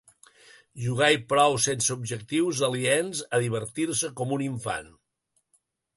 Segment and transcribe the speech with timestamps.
[0.85, 4.91] Jugar i prou, sense objectius aliens a divertir-se com un infant.